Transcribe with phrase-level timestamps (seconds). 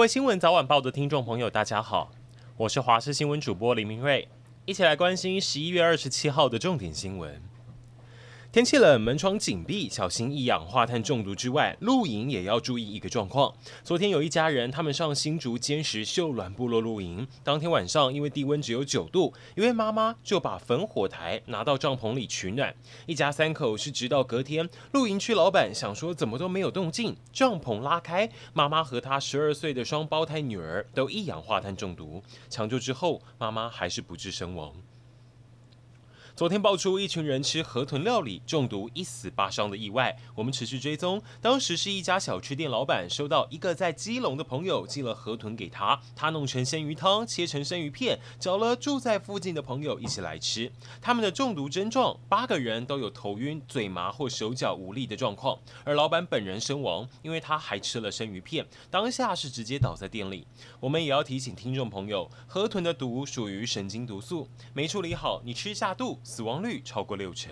[0.00, 2.10] 各位新闻早晚报的听众朋友，大家好，
[2.56, 4.26] 我是华视新闻主播林明瑞，
[4.64, 7.38] 一起来关心十一月二十七号的重点新闻。
[8.52, 13.54] 天气冷，门窗紧闭，小心一氧化碳中毒之外，露营也要注意一个状况。
[13.84, 17.24] 昨天有一家人，他们上新竹尖石秀峦部落露营。
[17.44, 22.74] 当天晚上，因为低温只有九度，一位妈妈就把焚火台拿到帐篷里取暖。
[23.06, 32.20] 一家三口是直到隔天，露营区老板想说怎么都没有动静，帐篷拉开，妈妈和她十二岁的双胞胎女儿都一氧化碳中毒。
[32.48, 34.74] 抢救之后，妈妈还是不治身亡。
[36.40, 41.20] 昨天爆出一群人吃河豚料理中毒一死八伤的意外，我们持续追踪。
[41.38, 50.72] 当时是一家小吃店老板收到一个在基隆的朋友寄了河豚给他，他弄成鲜鱼汤，切成生鱼片，找了住在附近的朋友一起来吃。
[51.02, 60.46] 他们的中毒症状，八个人都有头晕、嘴麻或手脚无力的状况，而老板本人身亡，因为他还吃了生鱼片，当下是直接倒在店里。
[60.80, 66.18] 我们也要提醒听众朋友，河豚的毒属于神经毒素，没处理好，你吃下肚。
[66.32, 67.50] 死亡率超过六成。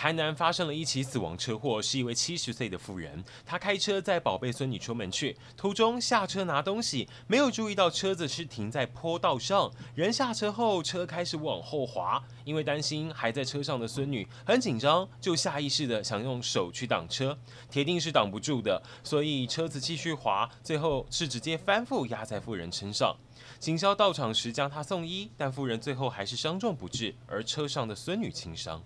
[0.00, 17.36] 台南发生了一起死亡车祸，是一位七十岁的妇人，她开车载宝贝孙女出门去，途中下车拿东西，没有注意到车子是停在坡道上，人下车后，车开始往后滑，因为担心还在车上的孙女很紧张，就下意识的想用手去挡车，
[17.70, 23.14] 铁定是挡不住的，所以车子继续滑，最后是直接翻覆压在妇人身上。
[23.58, 28.82] 警消到场时将她送医，但妇人最后还是伤重不治，而车上的孙女轻伤。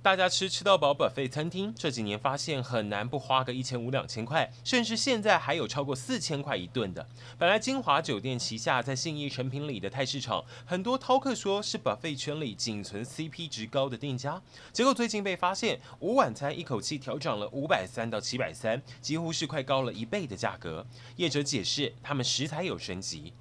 [0.00, 7.06] 大家吃吃到饱 buffet 餐厅，这几年发现很难不花个一千五两千块，甚至现在还有超过四千块一顿的。
[7.36, 14.40] 本来金华酒店旗下在信义诚品里的泰市场，很多饕客说是 buffet 圈里仅存 CP 值高的店家，
[14.72, 20.86] 结果最近被发现午晚餐一口气调涨了五百三到七百三，几乎是快高了一倍的价格。
[21.16, 23.32] 业者解释，他们食材有升级。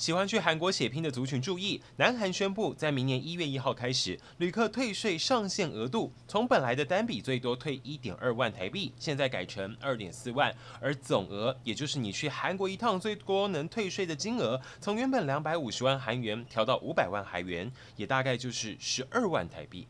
[0.00, 10.50] 喜欢去韩国血拼的族群注意，南韩宣布在明年一月一号开始，旅客退税上限额度从本来的单笔最多退一点二万台币，现在改成二点四万，
[10.80, 19.86] 而总额，也就是你去韩国一趟最多能退税的金额，从原本两百五十万韩元调到五百万韩元，也大概就是十二万台币。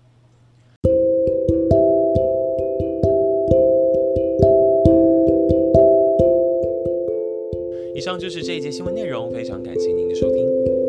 [7.94, 10.79] 以上就是这一节新闻内容，非常感谢您的收听。